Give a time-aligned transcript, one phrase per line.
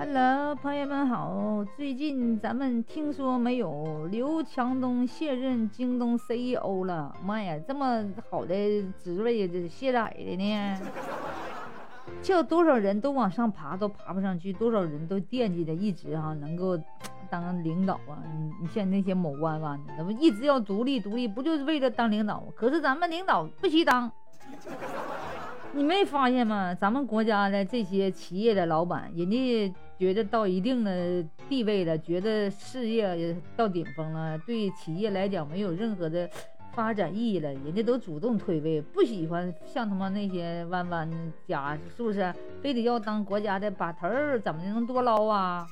[0.00, 1.66] Hello，朋友们好！
[1.76, 7.12] 最近咱们听说没有，刘强东卸任京东 CEO 了。
[7.24, 8.54] 妈呀，这么好的
[9.02, 10.80] 职位，这卸载的呢？
[12.22, 16.78] 叫多少人都往上爬，都爬不上去；多少人都惦记着一直哈能够
[17.28, 18.22] 当领导啊！
[18.38, 22.44] 你你像那些某弯弯的，那不一直要独立独立，不就是为了当领导？
[22.54, 24.12] 可是咱们领导不许当。
[25.72, 26.72] 你没发现吗？
[26.72, 36.30] 咱们国家的这些企业的老板，人家觉得到一定的地位了，觉得事业到顶峰了，对企业来讲没有任何的
[36.72, 41.10] 发展意义了，人家都主动退位，不喜欢像他妈那些弯弯
[41.48, 42.32] 家，是不是？
[42.62, 45.66] 非得要当国家的把头儿，怎么能多捞啊？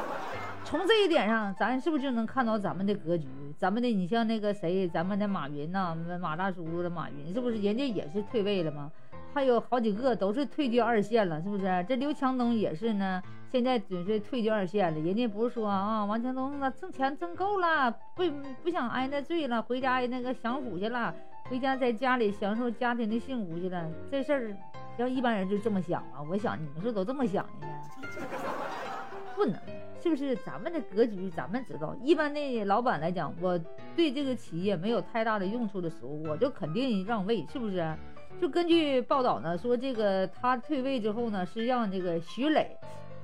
[0.64, 3.26] 从这一点上，咱是不是就能看到咱们的格局？
[3.58, 8.92] 咱们的，你像那个谁，咱们的马云呐，马大叔的马云，是不是人家也是退位了吗？
[9.34, 11.64] 还有好几个都是退居二线了，是不是？
[11.88, 15.00] 这刘强东也是呢，现在准备退居二线了。
[15.00, 18.22] 人家不是说啊，王强东那挣钱挣够了，不
[18.62, 21.14] 不想挨那罪了，回家那个享福去了，
[21.48, 23.90] 回家在家里享受家庭的幸福去了。
[24.10, 24.56] 这事儿，
[24.98, 26.20] 要一般人就这么想啊？
[26.28, 27.72] 我想你们是都这么想的呢？
[29.34, 29.58] 不能，
[30.02, 30.36] 是不是？
[30.36, 31.96] 咱们的格局咱们知道。
[32.02, 33.58] 一般的老板来讲，我
[33.96, 37.96] 对这个企业没有太大的用处的时候，我就肯定让位，是不是？
[38.42, 42.76] 就根据报道呢，说这个他退位之后呢，是让这个徐磊，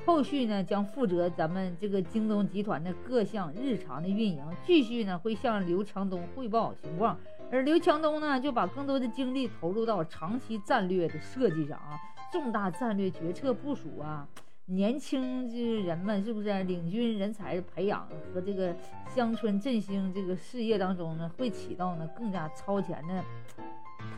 [0.07, 7.19] 后续呢将负责咱们这个京东集团的各项日常的运营，继续呢会向刘强东汇报情况，
[7.51, 11.99] 而刘强东呢就把更多的精力投入到长期战略的设计上啊，
[12.33, 14.25] 重大战略决策部署啊，
[14.67, 18.73] 年轻这人们是不是领军人才培养和这个
[19.13, 23.25] 乡村振兴这个事业当中呢，会起到呢更加超前的。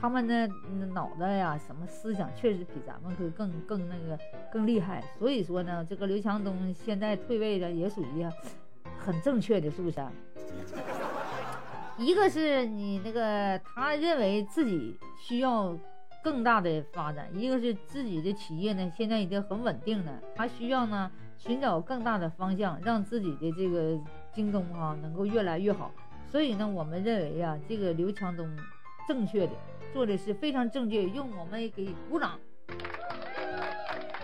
[0.01, 0.47] 他们的
[0.93, 4.19] 脑袋呀，什么思想确实比咱们可更更那个
[4.53, 5.03] 更厉害。
[5.19, 8.27] 所以说呢，这个刘强东现在退位的也属于
[8.99, 10.01] 很正确的，是不是？
[11.99, 15.77] 一个是你那个他认为自己需要
[16.23, 23.99] 更大的发展，一个是自己的企业呢现在已经很稳定了，他需要呢寻找更大的方向，让自己的这个
[24.33, 25.91] 京东哈能够越来越好。
[26.31, 28.49] 所以呢，我们认为呀，这个刘强东
[29.07, 29.53] 正确的。
[29.93, 32.39] 做的是非常正确，用我们给鼓掌。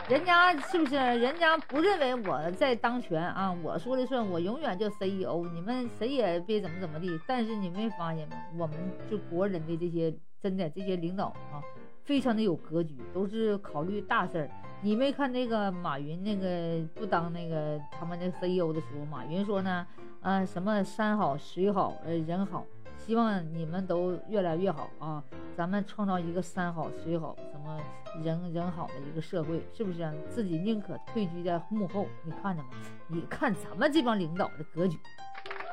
[0.08, 0.94] 人家是不是？
[0.94, 7.18] 人家不认为我在当权啊，我说了算，我永远就 CEO，你们谁也别怎么怎么地。
[7.26, 8.36] 但是你没发现吗？
[8.56, 8.76] 我们
[9.10, 11.60] 就国人的这些真的这些领导啊，
[12.04, 14.50] 非常的有格局，都是考虑大事儿。
[14.80, 19.84] 你没看那个马云那个不当那个他们那 CEO 的时候，马云说呢，
[20.20, 22.64] 啊什么山好水好呃人好。
[22.98, 25.22] 希望你们都越来越好啊！
[25.56, 27.80] 咱们创造一个山好水好、什么
[28.22, 30.12] 人人好的一个社会，是不是？
[30.28, 32.64] 自己宁可退居在幕后，你看见
[33.08, 33.16] 没？
[33.16, 34.98] 你看咱们这帮领导的格局，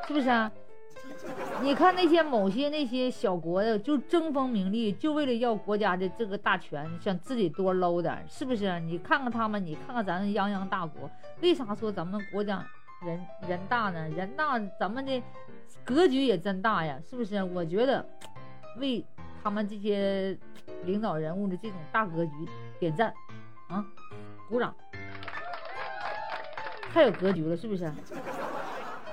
[0.08, 0.52] 是不是啊？
[1.62, 8.80] 你看那些某些那些小国的，就争锋名利，就为了要国家的这个大权，想自己多捞点，是不是？
[8.80, 11.10] 你看看他们，你看看咱泱泱大国，
[11.42, 12.66] 为啥说咱们国家
[13.06, 14.08] 人人大呢？
[14.10, 15.22] 人大，咱们的。
[15.86, 17.44] 格局也真大呀，是不是？
[17.44, 18.06] 我觉得
[18.78, 19.04] 为
[19.44, 20.38] 他们这些
[20.86, 22.32] 领导人物的这种大格局
[22.80, 23.14] 点赞
[23.68, 23.86] 啊，
[24.48, 24.74] 鼓掌，
[26.94, 27.92] 太有格局了，是不是？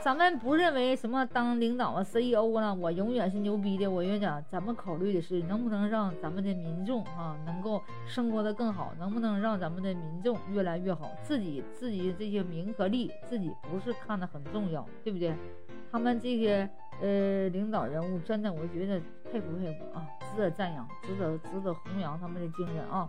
[0.02, 3.86] 咱们不认为什么当领导啊，CEO 啊，我永远是牛逼的。
[3.86, 11.10] 我跟你讲，咱们考虑的是能不能让咱们的民众啊，能够生活的更好，能不能让咱们的民众越来越好。
[11.22, 15.34] 自己自己这些名和利，自己不是看的很重要，对不对？
[15.92, 16.66] 他们这些
[17.00, 19.00] 呃领导人物，真的我觉得
[19.30, 23.06] 佩服佩服啊，值得赞扬，值得值得弘扬他们的精神啊。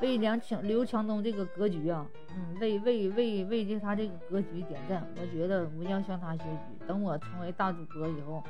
[0.00, 5.06] 为梁强刘强东这个格局啊，嗯，为为为为这他这个格局点赞。
[5.20, 6.86] 我觉得我要向他学习。
[6.86, 8.42] 等我成为大主播以后，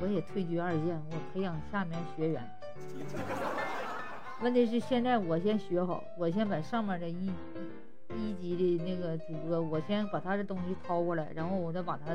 [0.00, 2.42] 我也退居二线，我培养下面学员。
[4.42, 7.30] 问题是现在我先学好，我先把上面的一
[8.16, 12.14] 一级的那个主播，我先把他的东西掏过来，然后我再把他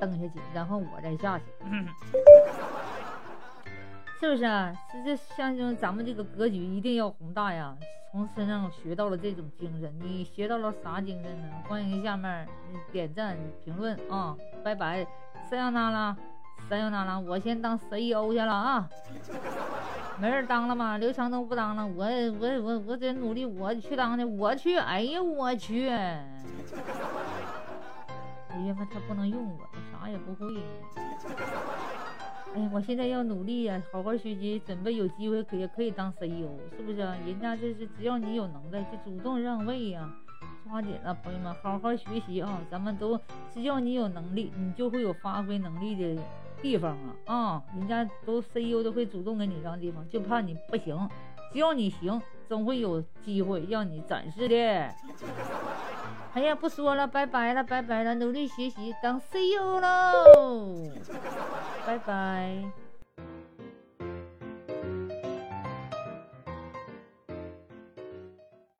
[0.00, 1.44] 蹬下去，然后我再下去。
[4.18, 4.74] 是不是啊？
[4.90, 7.76] 是这象征咱们这个格局一定要宏大呀！
[8.10, 11.48] 从身上学到了这种精神，你学到了啥精神呢？
[11.68, 12.48] 欢迎下面
[12.90, 14.34] 点赞评论啊！
[14.64, 15.06] 拜拜，
[15.50, 16.16] 三幺那拉，
[16.66, 18.88] 三幺那拉，我先当 CEO 去了啊！
[20.18, 20.96] 没人当了吗？
[20.96, 22.04] 刘强东不当了，我
[22.40, 24.76] 我我我得努力，我去当去，我去！
[24.78, 25.88] 哎呀，我去！
[25.88, 26.24] 哎
[28.60, 30.56] 呀妈，他不能用我，他啥也不会。
[32.54, 36.96] 哎呀，我现在要努力呀，好好学习，准备有机会也可以当 CEO，是不是？
[36.98, 40.10] 人家这是只要你有能耐，就主动让位呀，
[40.64, 42.58] 抓紧了，朋友们，好好学习啊！
[42.70, 43.20] 咱们都
[43.52, 46.22] 只要你有能力，你就会有发挥能力的
[46.62, 47.34] 地方啊！
[47.34, 51.08] 啊，人家都 CEO 都会主动给你让地方，就怕你不行。
[51.52, 54.56] 只要你行，总会有机会让你展示的。
[56.34, 60.90] 哎呀，不说了，拜拜了，拜拜了，努力学习当 CEO 喽！
[61.86, 62.85] 拜拜。